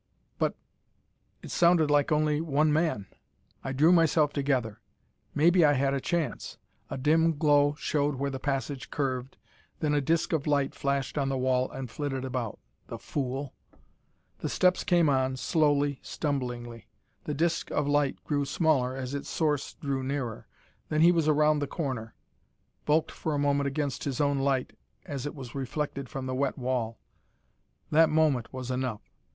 [0.39, 0.55] But
[1.43, 3.05] it sounded like only one man.
[3.63, 4.81] I drew myself together.
[5.35, 6.57] Maybe I had a chance.
[6.89, 9.37] A dim glow showed where the passage curved,
[9.79, 12.57] then a disk of light flashed on the wall and flitted about.
[12.87, 13.53] The fool!
[14.39, 16.87] The steps came on, slowly, stumblingly.
[17.25, 20.47] The disk of light grew smaller as its source drew nearer.
[20.89, 22.15] Then he was around the corner,
[22.85, 24.73] bulked for a moment against his own light
[25.05, 26.97] as it was reflected from the wet wall.
[27.91, 29.03] That moment was enough!